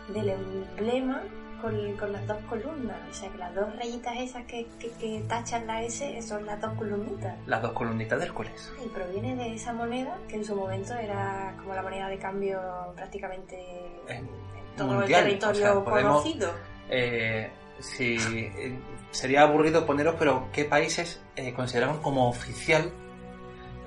[0.09, 1.23] Del emblema
[1.61, 2.97] con, con las dos columnas.
[3.11, 6.61] O sea, que las dos rayitas esas que, que, que tachan la S son las
[6.61, 7.35] dos columnitas.
[7.47, 8.73] Las dos columnitas de Hércules.
[8.85, 12.61] Y proviene de esa moneda que en su momento era como la moneda de cambio
[12.95, 13.57] prácticamente
[14.09, 14.29] Eh, en
[14.77, 16.51] todo mundial, el territorio o sea, podemos- conocido.
[16.91, 18.79] Eh, si, eh,
[19.14, 22.92] sería aburrido poneros, pero ¿qué países eh, consideraban como oficial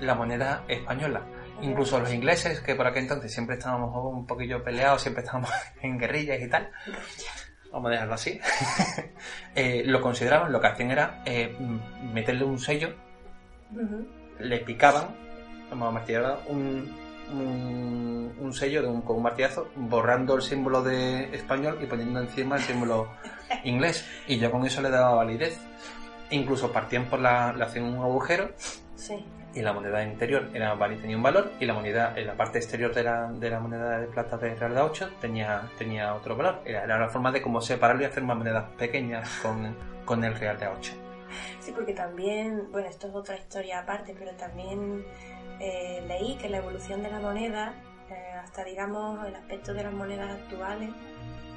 [0.00, 1.22] la moneda española?
[1.60, 5.50] Incluso los ingleses, que por aquel entonces siempre estábamos un poquillo peleados, siempre estábamos
[5.82, 6.70] en guerrillas y tal,
[7.70, 8.40] vamos a dejarlo así,
[9.54, 11.54] eh, lo consideraban, lo que hacían era eh,
[12.12, 12.94] meterle un sello,
[14.38, 15.14] le picaban,
[15.68, 20.82] vamos a martillar un, un, un sello de un, con un martillazo, borrando el símbolo
[20.82, 23.08] de español y poniendo encima el símbolo
[23.64, 24.06] inglés.
[24.26, 25.58] Y ya con eso le daba validez.
[26.30, 28.50] Incluso partían por la, le hacían un agujero
[28.96, 29.24] Sí.
[29.54, 32.92] y la moneda interior era, tenía un valor y la moneda en la parte exterior
[32.92, 36.60] de la, de la moneda de plata de Real de 8 tenía, tenía otro valor.
[36.66, 40.34] Era, era la forma de cómo separarlo y hacer más monedas pequeñas con, con el
[40.34, 40.92] Real de 8.
[41.60, 45.04] Sí, porque también, bueno, esto es otra historia aparte, pero también
[45.60, 47.74] eh, leí que la evolución de la moneda,
[48.10, 50.90] eh, hasta digamos el aspecto de las monedas actuales,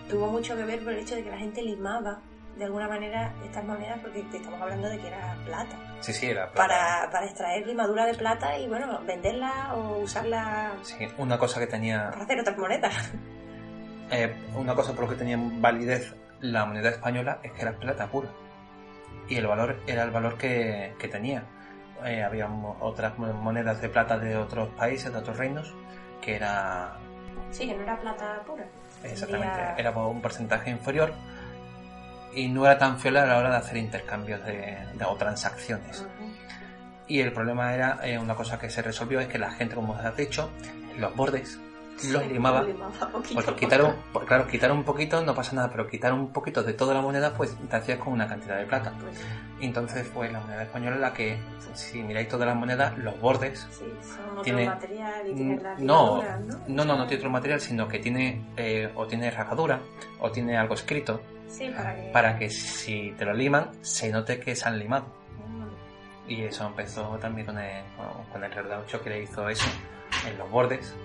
[0.09, 2.19] tuvo mucho que ver por el hecho de que la gente limaba
[2.57, 6.25] de alguna manera estas monedas, porque te estamos hablando de que era plata, Sí, sí,
[6.27, 6.67] era plata.
[6.67, 11.67] para, para extraer limadura de plata y bueno, venderla o usarla Sí, una cosa que
[11.67, 13.11] tenía para hacer otras monedas.
[14.13, 18.07] Eh, una cosa por lo que tenía validez la moneda española es que era plata
[18.07, 18.27] pura.
[19.29, 21.45] Y el valor era el valor que, que tenía.
[22.05, 22.47] Eh, había
[22.79, 25.73] otras mo- monedas de plata de otros países, de otros reinos,
[26.21, 26.93] que era
[27.51, 28.65] Sí, que no era plata pura.
[29.03, 31.13] exactamente, era por un porcentaje inferior
[32.33, 36.05] y no era tan fiel a la hora de hacer intercambios de, de- o transacciones.
[37.07, 39.93] Y el problema era, eh, una cosa que se resolvió, es que la gente, como
[39.93, 40.49] os has dicho,
[40.97, 41.59] los bordes
[42.09, 42.65] Lo limaba
[43.11, 43.55] Porque poco.
[43.55, 46.93] quitar un, claro, quitar un poquito no pasa nada, pero quitar un poquito de toda
[46.93, 48.93] la moneda, pues te hacías con una cantidad de plata.
[48.99, 49.19] Pues,
[49.59, 51.37] entonces fue la moneda española la que,
[51.73, 55.79] si miráis todas las monedas, los bordes, sí, son otro Tiene- material y tienen las
[55.79, 56.59] no, ¿no?
[56.67, 59.79] no, no, no tiene otro material, sino que tiene, eh, o tiene rajadura,
[60.19, 62.01] o tiene algo escrito, Sí, para que...
[62.11, 65.05] para que si te lo liman, se note que se han limado.
[65.45, 66.29] Mm.
[66.31, 67.83] Y eso empezó también con el,
[68.31, 69.69] con- el Real de 8 que le hizo eso
[70.27, 70.95] en los bordes.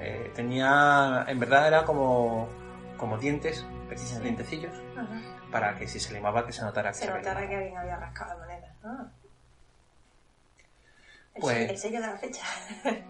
[0.00, 2.48] Eh, tenía, en verdad era como,
[2.96, 5.20] como dientes, pequeños dientecillos, Ajá.
[5.52, 8.34] para que si se limaba que se notara que Se notara que alguien había rascado
[8.34, 8.74] la moneda.
[8.82, 9.06] Ah.
[11.34, 12.44] El, Pues- el sello de la fecha.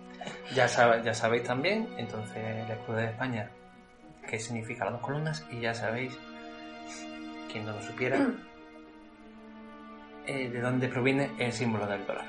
[0.55, 3.49] Ya, sab- ya sabéis también, entonces, el escudo de España,
[4.29, 6.13] qué significa las dos columnas, y ya sabéis,
[7.51, 8.19] quien no lo supiera,
[10.27, 12.27] eh, de dónde proviene el símbolo del dólar.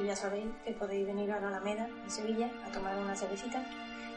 [0.00, 3.62] Y ya sabéis que podéis venir a la Alameda de Sevilla a tomar una cervecita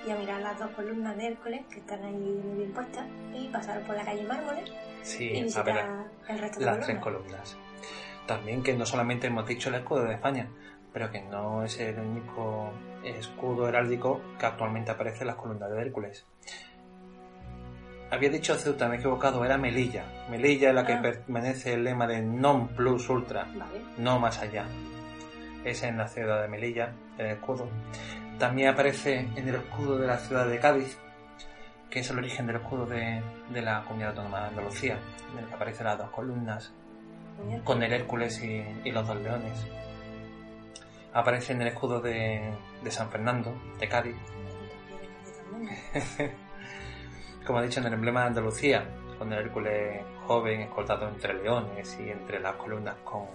[0.05, 3.47] y a mirar las dos columnas de Hércules que están ahí muy bien puestas y
[3.49, 5.85] pasar por la calle Mármoles y Sí, visitar ver,
[6.29, 7.27] el resto de las tres columnas.
[7.27, 7.57] columnas.
[8.25, 10.49] También que no solamente hemos dicho el escudo de España,
[10.93, 12.71] pero que no es el único
[13.03, 16.25] escudo heráldico que actualmente aparece en las columnas de Hércules.
[18.09, 20.05] Había dicho Ceuta, me he equivocado, era Melilla.
[20.29, 21.01] Melilla es la que Ah.
[21.01, 23.81] permanece el lema de non plus ultra, Vale.
[23.97, 24.65] no más allá.
[25.63, 27.69] Es en la ciudad de Melilla, el escudo.
[28.39, 30.97] También aparece en el escudo de la ciudad de Cádiz,
[31.89, 34.99] que es el origen del escudo de, de la comunidad autónoma de Andalucía,
[35.31, 36.71] en el que aparecen las dos columnas
[37.63, 39.65] con el Hércules y, y los dos leones.
[41.13, 42.51] Aparece en el escudo de,
[42.83, 44.15] de San Fernando, de Cádiz,
[47.45, 48.85] como he dicho, en el emblema de Andalucía,
[49.17, 53.25] con el Hércules joven escoltado entre leones y entre las columnas con,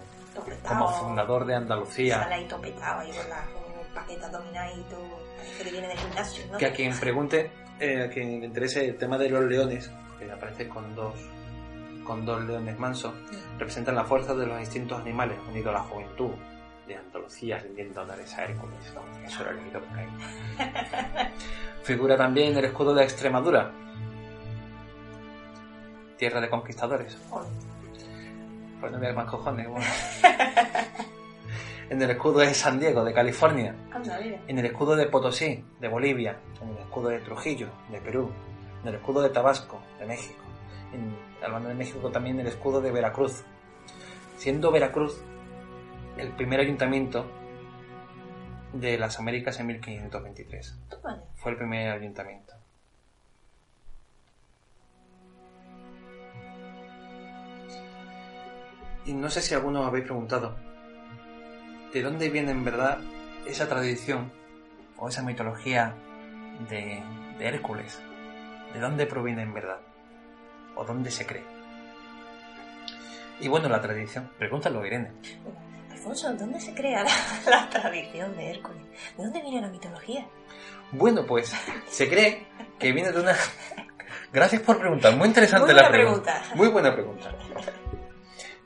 [0.67, 2.29] como fundador de Sale Andalucía.
[2.29, 3.63] ahí topetado ahí con las con
[3.95, 5.19] paquetas dominadas y todo.
[5.37, 6.59] Parece que viene de gimnasio, ¿no?
[6.59, 10.31] Que a quien pregunte, eh, a quien le interese el tema de los leones, que
[10.31, 11.15] aparece con dos,
[12.05, 13.13] con dos leones mansos,
[13.59, 16.31] representan la fuerza de los instintos animales unido a la juventud
[16.87, 18.79] de Andalucía rindiendo honores a Hércules.
[19.25, 20.09] Eso lo he leído por ahí.
[21.83, 23.73] Figura también el escudo de Extremadura,
[26.17, 27.17] tierra de conquistadores.
[28.83, 29.69] Pues no me más cojones.
[29.69, 29.87] bueno.
[31.91, 33.77] en el escudo de San Diego, de California.
[33.93, 34.19] Anda.
[34.49, 36.41] En el escudo de Potosí, de Bolivia.
[36.61, 38.33] En el escudo de Trujillo, de Perú.
[38.83, 40.43] En el escudo de Tabasco, de México.
[40.93, 43.45] En, hablando de México, también el escudo de Veracruz.
[44.37, 45.23] Siendo Veracruz
[46.17, 47.25] el primer ayuntamiento
[48.73, 50.81] de las Américas en 1523.
[50.89, 51.23] Toma ya.
[51.37, 52.55] Fue el primer ayuntamiento.
[59.05, 60.57] Y no sé si alguno os habéis preguntado,
[61.93, 62.99] ¿de dónde viene en verdad
[63.47, 64.33] esa tradición
[64.97, 65.95] o esa mitología
[66.69, 67.03] de,
[67.39, 68.01] de Hércules?
[68.73, 69.81] ¿De dónde proviene en verdad?
[70.77, 71.45] ¿O dónde se cree?
[73.41, 75.11] Y bueno, la tradición, pregúntalo Irene.
[75.91, 77.11] Alfonso, ¿dónde se crea la,
[77.51, 78.83] la tradición de Hércules?
[79.17, 80.27] ¿De dónde viene la mitología?
[80.93, 81.55] Bueno, pues
[81.89, 82.47] se cree
[82.79, 83.35] que viene de una...
[84.33, 86.43] Gracias por preguntar, muy interesante Muy la pregunta.
[86.55, 87.35] Muy buena pregunta.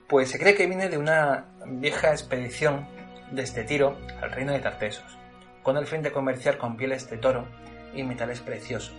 [0.09, 2.87] Pues se cree que viene de una vieja expedición
[3.33, 5.19] desde Tiro al reino de Tartesos,
[5.65, 7.45] con el fin de comerciar con pieles de toro
[7.93, 8.95] y metales preciosos,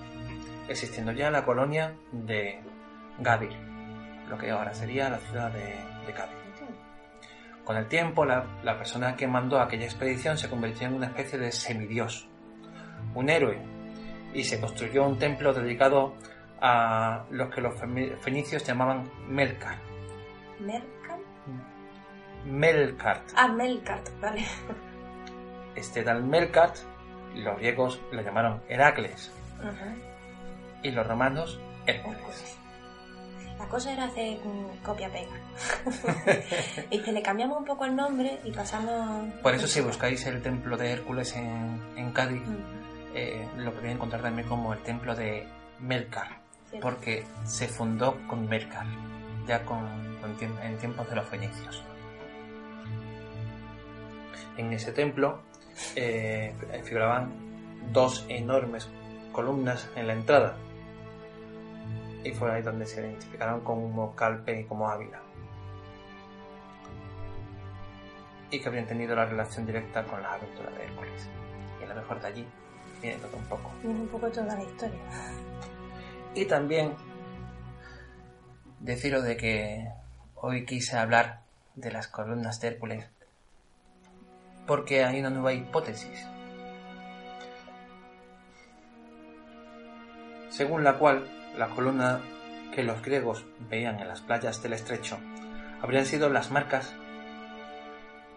[0.67, 2.60] existiendo ya la colonia de
[3.20, 3.56] Gadir,
[4.28, 6.13] lo que ahora sería la ciudad de, de.
[7.63, 11.39] Con el tiempo, la, la persona que mandó aquella expedición se convirtió en una especie
[11.39, 12.28] de semidios,
[13.15, 13.60] un héroe,
[14.34, 16.15] y se construyó un templo dedicado
[16.60, 17.76] a los que los
[18.22, 19.78] fenicios llamaban Melkar.
[22.48, 23.34] Melkart.
[23.36, 24.46] Ah, Melkart, vale.
[25.76, 26.76] Este tal Melkart,
[27.36, 29.32] los griegos lo llamaron Heracles
[30.82, 32.58] y los romanos Hércules.
[33.60, 34.38] La cosa era hacer
[34.84, 35.36] copia-pega.
[36.92, 39.34] y que le cambiamos un poco el nombre y pasamos...
[39.42, 42.44] Por eso si buscáis el templo de Hércules en, en Cádiz,
[43.16, 45.48] eh, lo podéis encontrar también como el templo de
[45.80, 46.40] Melkar,
[46.72, 46.78] sí.
[46.80, 48.86] porque se fundó con Melkar,
[49.48, 51.84] ya con, con en tiempos de los fenicios.
[54.58, 55.41] En ese templo
[55.96, 57.32] eh, figuraban
[57.93, 58.89] dos enormes
[59.32, 60.58] columnas en la entrada,
[62.24, 65.22] y fue ahí donde se identificaron como Calpe y como Ávila.
[68.52, 71.30] Y que habrían tenido la relación directa con las aventuras de Hércules.
[71.80, 72.48] Y a lo mejor de allí
[73.02, 73.72] viene todo un poco.
[73.84, 75.00] Viene un poco toda la historia.
[76.34, 76.93] Y también
[78.80, 79.89] deciros de que
[80.36, 81.41] hoy quise hablar
[81.76, 83.10] de las columnas de Hércules
[84.68, 86.28] porque hay una nueva hipótesis
[90.49, 92.20] según la cual las columnas
[92.74, 95.18] que los griegos veían en las playas del estrecho
[95.82, 96.93] habrían sido las marcas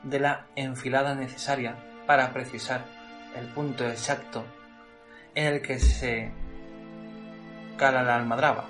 [0.02, 1.76] de la enfilada necesaria
[2.06, 2.84] para precisar
[3.36, 4.44] el punto exacto
[5.34, 6.30] en el que se
[7.76, 8.66] cala la almadraba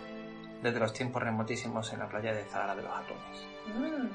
[0.62, 3.46] desde los tiempos remotísimos en la playa de Zahara de los Atunes.
[3.74, 4.08] Mm,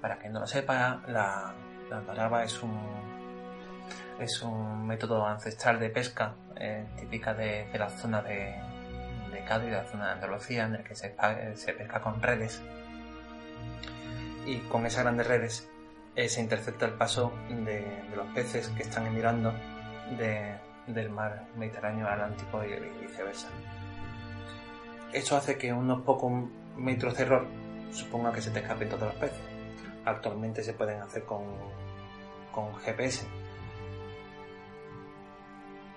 [0.00, 1.54] Para quien no lo sepa, la,
[1.92, 2.72] la almadraba es un
[4.18, 8.54] es un método ancestral de pesca eh, típica de, la zona de,
[9.46, 12.62] Cádiz, de la zona de Andalucía, en el que se, pesca con redes.
[14.46, 15.68] Y con esas grandes redes
[16.14, 17.84] eh, se intercepta el paso de,
[18.14, 19.52] los peces que están emigrando
[20.16, 23.48] de- del mar Mediterráneo al Atlántico y, y viceversa.
[25.12, 26.32] Esto hace que unos pocos
[26.76, 27.46] metros de error
[27.92, 29.40] suponga que se te escapen todos los peces.
[30.04, 31.42] Actualmente se pueden hacer con,
[32.52, 33.26] con GPS.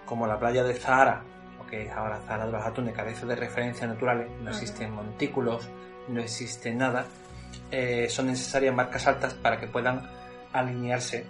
[0.06, 1.24] Como la playa de Zahara,
[1.58, 5.68] lo que es ahora Zahara de los Atunes, carece de referencias naturales, no existen montículos,
[6.08, 7.06] no existe nada,
[7.72, 10.08] eh, son necesarias marcas altas para que puedan
[10.53, 11.26] alinearse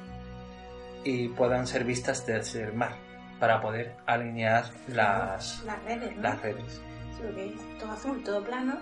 [1.03, 2.95] y puedan ser vistas desde el mar,
[3.39, 6.21] para poder alinear las, Las redes, ¿no?
[6.23, 6.81] las redes.
[7.15, 8.77] Sí, porque es todo azul, todo plano.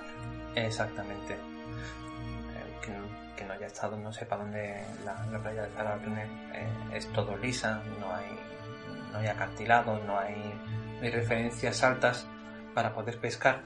[0.55, 1.37] Exactamente.
[3.35, 7.07] Que, no, haya estado, no sepa dónde la, la playa de de Túnez eh, es
[7.13, 8.25] todo lisa, no hay,
[9.11, 10.35] no hay acantilados, no hay,
[10.97, 12.27] no hay referencias altas
[12.73, 13.61] para poder pescar.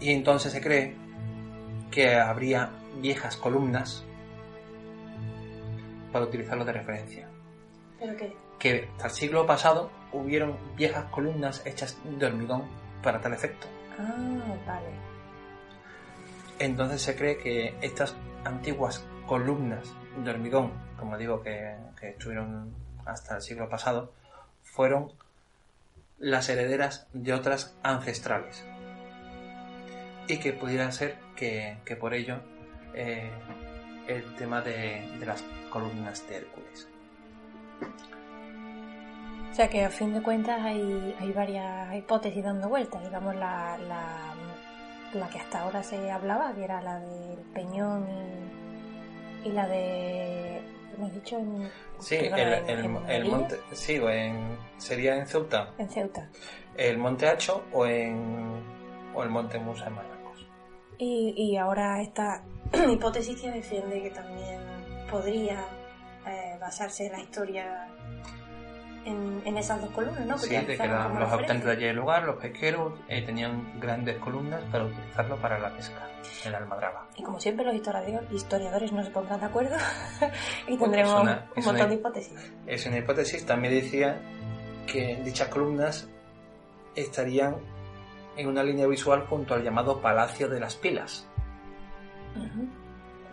[0.00, 0.94] Y entonces se cree
[1.90, 2.70] que habría
[3.00, 4.04] viejas columnas
[6.12, 7.28] para utilizarlo de referencia.
[7.98, 12.64] Pero que Que hasta el siglo pasado hubieron viejas columnas hechas de hormigón
[13.02, 13.66] para tal efecto.
[13.98, 14.90] Ah, vale.
[16.58, 18.14] Entonces se cree que estas
[18.44, 22.74] antiguas columnas de hormigón, como digo, que, estuvieron
[23.06, 24.12] hasta el siglo pasado,
[24.62, 25.12] fueron
[26.18, 28.64] las herederas de otras ancestrales.
[30.28, 32.40] Y que pudiera ser que, por ello
[32.94, 33.30] eh,
[34.06, 36.88] el tema de, las columnas de Hércules.
[39.50, 43.02] O sea que a fin de cuentas hay, varias hipótesis dando vueltas.
[43.04, 44.33] Digamos, la,
[45.14, 48.06] la que hasta ahora se hablaba, que era la del Peñón
[49.44, 50.62] y, y la de.
[50.94, 51.38] ¿Cómo has dicho?
[51.38, 56.28] En, Sí, el, en- el- en monte, sí, o en, sería en Ceuta, En Ceuta.
[56.76, 58.62] el Monte Hacho o en
[59.14, 60.46] o el Monte Musa en Marruecos.
[60.98, 62.42] Y, y ahora esta
[62.92, 64.60] hipótesis que defiende que también
[65.10, 65.64] podría
[66.26, 67.88] eh, basarse la historia
[69.04, 70.38] en, en esas dos columnas, ¿no?
[70.38, 74.16] Sí, de que la- los habitantes de allí del lugar, los pesqueros, eh, tenían grandes
[74.18, 76.08] columnas para utilizarlo para la pesca
[76.44, 77.06] en la almadraba.
[77.16, 79.76] Y como siempre, los historiadores, historiadores no se pondrán de acuerdo
[80.68, 82.52] y tendremos una- un montón una- de hipótesis.
[82.66, 84.18] Es una hipótesis, también decía
[84.86, 86.08] que dichas columnas
[86.94, 87.56] estarían
[88.36, 91.26] en una línea visual junto al llamado Palacio de las Pilas.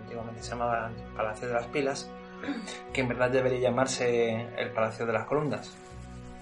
[0.02, 2.10] Antiguamente se llamaba Palacio de las Pilas,
[2.94, 5.76] que en verdad debería llamarse el Palacio de las Columnas,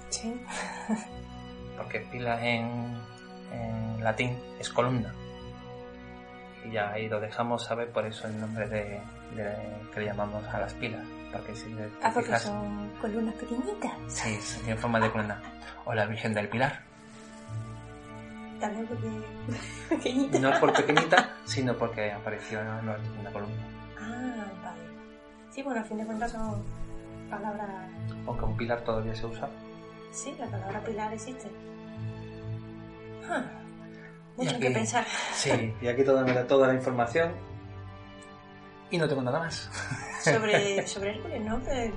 [0.09, 0.39] Sí.
[1.77, 2.97] porque pilas en,
[3.51, 5.13] en latín es columna.
[6.65, 8.99] Y ya ahí lo dejamos saber, por eso el nombre de,
[9.35, 11.05] de- que le llamamos a las pilas.
[11.31, 13.91] Porque si te Ah, porque fijas, son columnas pequeñitas.
[14.07, 15.39] sí, sí, en forma de columna.
[15.85, 16.81] O la Virgen del Pilar.
[18.59, 19.07] También porque
[19.89, 20.41] pequeñitas.
[20.41, 22.67] No por pequeñita, sino porque apareció en
[23.19, 23.55] una columna.
[25.51, 26.63] Sí, bueno, a fin de cuentas son
[27.29, 27.69] palabras...
[28.27, 29.49] Aunque un pilar todavía se usa.
[30.11, 31.47] Sí, la palabra pilar existe.
[33.29, 33.43] Ah,
[34.37, 35.05] mucho aquí- que pensar.
[35.33, 37.31] Sí, y aquí toda, me da toda la información.
[38.91, 39.69] Y no tengo nada más.
[40.23, 41.63] sobre, sobre Hércules, ¿no?
[41.63, 41.93] Que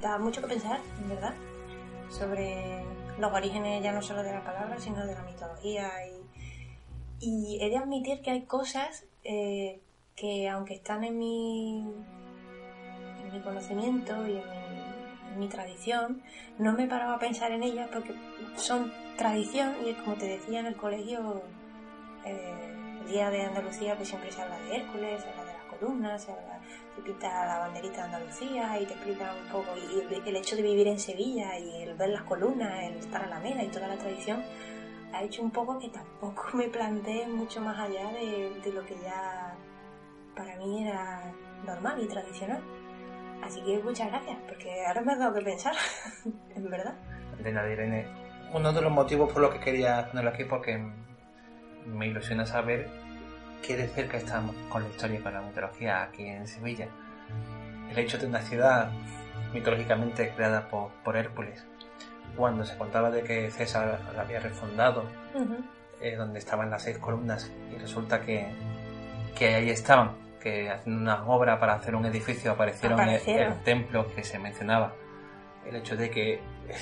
[0.00, 1.34] da mucho que pensar, en verdad.
[2.10, 2.84] Sobre
[3.18, 5.90] los orígenes ya no solo de la palabra, sino de la mitología.
[7.20, 9.80] Y, y he de admitir que hay cosas eh,
[10.16, 11.94] que, aunque están en mi,
[13.28, 16.20] en mi conocimiento y en mi, tradición,
[16.58, 18.12] no me paraba a pensar en ellas porque
[18.56, 21.42] son tradición y como te decía en el colegio,
[22.24, 25.78] eh, el día de Andalucía pues siempre se habla de Hércules, se habla de las
[25.78, 26.60] columnas, se habla
[26.96, 30.62] te pinta la banderita de Andalucía y te explica un poco y el, hecho de
[30.62, 33.86] vivir en Sevilla y el ver las columnas, el estar a la mera y toda
[33.86, 34.42] la tradición
[35.12, 38.96] ha hecho un poco que tampoco me planteé mucho más allá de, de lo que
[39.00, 39.54] ya
[40.34, 41.32] para mí era
[41.64, 42.62] normal y tradicional.
[43.42, 45.74] Así que muchas gracias, porque ahora me has dado que pensar,
[46.54, 46.94] en verdad.
[47.42, 48.06] De nada, Irene.
[48.52, 50.82] Uno de los motivos por los que quería ponerlo aquí, porque
[51.86, 52.88] me ilusiona saber
[53.62, 56.88] que de cerca estamos con la historia y con la mitología aquí en Sevilla.
[57.90, 58.90] El hecho de una ciudad
[59.52, 61.64] mitológicamente creada por, por Hércules,
[62.36, 65.04] cuando se contaba de que César la había refundado,
[66.00, 68.46] eh, donde estaban las seis columnas, y resulta que,
[69.36, 73.52] que ahí estaban, que haciendo una obra para hacer un edificio aparecieron, el- Aparecieron.
[73.52, 74.94] El, templo que se mencionaba.
[75.66, 76.34] El hecho de que
[76.68, 76.74] eh,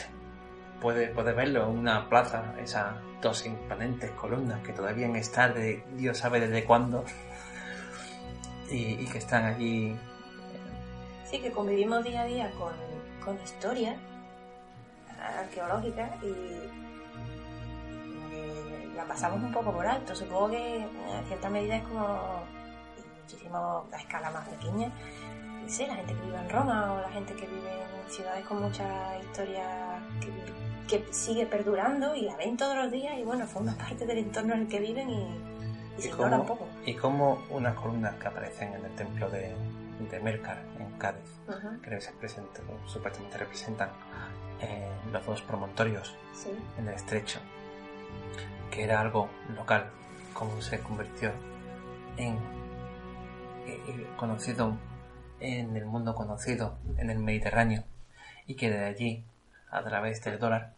[0.80, 6.40] puede, verlo en una plaza, esas dos imponentes columnas que todavía están de Dios sabe
[6.40, 7.04] desde cuándo,
[8.70, 9.96] y, y que están allí.
[11.24, 12.72] Sí, que convivimos día a día con,
[13.24, 13.96] con historia
[15.40, 16.70] arqueológica y
[18.94, 20.14] la pasamos un poco por alto.
[20.14, 22.44] Supongo que en cierta medida es como
[23.30, 24.90] muchísimo a escala más pequeña.
[25.62, 27.72] No sé, la gente que vive en Roma o la gente que vive
[28.04, 33.18] en ciudades con mucha historia que, que sigue perdurando y la ven todos los días
[33.18, 35.26] y bueno, forma parte del entorno en el que viven y,
[35.98, 36.68] y se ignora un poco.
[36.84, 39.56] y como unas columnas que aparecen en el templo de,
[40.08, 43.88] de Mercar, en Cádiz, Ujú, que se presenta- supuestamente representan
[44.60, 46.50] eh, los dos promontorios Sí.
[46.78, 47.40] en el estrecho,
[48.70, 49.90] que era algo local,
[50.32, 51.32] como se convirtió
[52.18, 52.38] en
[53.66, 54.76] eh, conocido
[55.40, 57.84] en el mundo conocido, en el Mediterráneo,
[58.46, 59.24] y que de allí,
[59.70, 60.74] a través del dólar,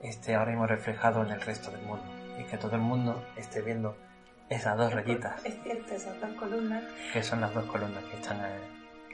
[0.00, 2.04] esté ahora mismo reflejado en el resto del mundo,
[2.38, 3.96] y que todo el mundo esté viendo
[4.48, 6.84] esas dos rayitas, Es cierto, esas dos columnas.
[7.12, 8.58] que son las dos columnas que están, eh,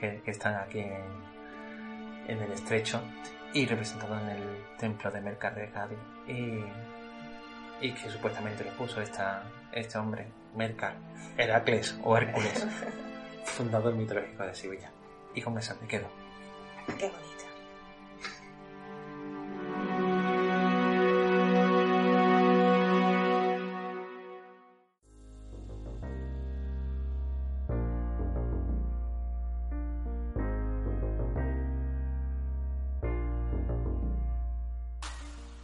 [0.01, 1.03] que, que están aquí en,
[2.27, 3.01] en el estrecho
[3.55, 4.43] y representado en el
[4.79, 10.97] templo de Mercar de Cádiz y, y que supuestamente lo puso esta, este hombre, Mercar,
[11.37, 12.67] Heracles o Hércules,
[13.45, 14.91] fundador mitológico de Sevilla.
[15.35, 16.09] Y con eso me quedo.
[16.99, 17.39] Qué bonito.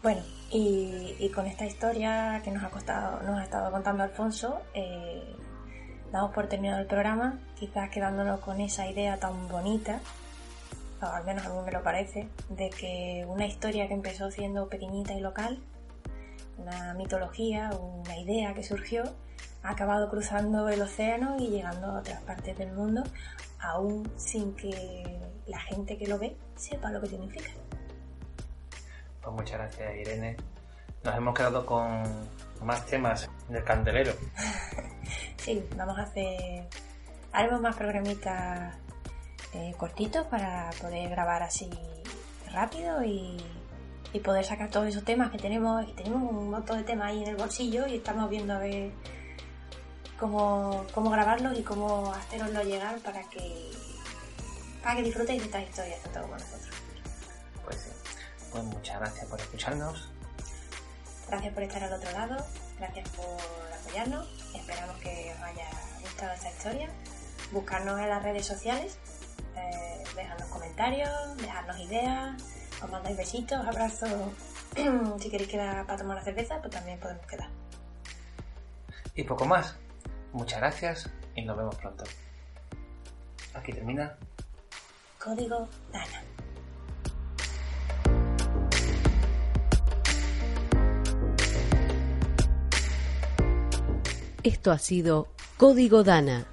[0.05, 4.62] Bueno, y, y con esta historia que nos ha, costado, nos ha estado contando Alfonso,
[4.75, 5.37] eh,
[6.12, 10.01] damos por terminado el programa, quizás quedándonos con esa idea tan bonita
[11.05, 14.69] o al menos a mí me lo parece, de que una historia que empezó siendo
[14.69, 15.59] pequeñita y local,
[16.57, 19.05] una mitología, una idea que surgió,
[19.62, 23.03] ha acabado cruzando el océano y llegando a otras partes del mundo,
[23.61, 27.51] aún sin que la gente que lo ve sepa lo que significa.
[29.23, 30.37] Pues muchas gracias Irene.
[31.05, 32.02] Nos hemos quedado con
[32.62, 34.12] más temas en el candelero.
[35.36, 36.66] Sí, vamos a hacer.
[37.30, 38.74] Haremos más programitas
[39.52, 41.68] eh, cortitos para poder grabar así
[42.50, 43.36] rápido y,
[44.14, 45.86] y poder sacar todos esos temas que tenemos.
[45.86, 48.92] Y tenemos un montón de temas ahí en el bolsillo y estamos viendo a ver
[50.18, 53.70] cómo, cómo grabarlos y cómo haceroslo llegar para que,
[54.82, 56.70] para que disfrutéis de estas historias tanto como nosotros.
[57.66, 57.90] Pues sí.
[58.50, 60.14] Pues muchas gracias por escucharnos.
[61.29, 62.37] Gracias por estar al otro lado,
[62.79, 63.39] gracias por
[63.81, 64.29] apoyarnos.
[64.55, 65.68] Esperamos que os haya
[66.03, 66.91] gustado esta historia.
[67.53, 68.99] Buscarnos en las redes sociales,
[69.57, 72.43] eh, dejadnos comentarios, dejadnos ideas,
[72.83, 74.11] os mandáis besitos, abrazos.
[75.20, 77.49] si queréis quedar para tomar una cerveza, pues también podemos quedar.
[79.14, 79.77] Y poco más.
[80.33, 82.05] Muchas gracias y nos vemos pronto.
[83.55, 84.16] Aquí termina.
[85.18, 86.34] Código Dana.
[94.45, 96.45] Esto ha sido Código Dana.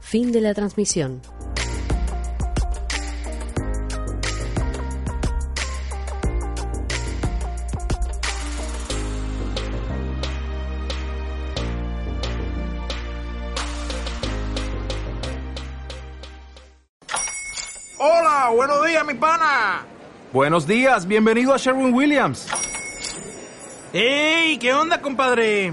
[0.00, 1.20] Fin de la transmisión.
[17.98, 19.84] Hola, buenos días, mi pana.
[20.32, 22.46] Buenos días, bienvenido a Sherwin Williams.
[23.92, 24.58] ¡Ey!
[24.58, 25.72] ¿Qué onda, compadre?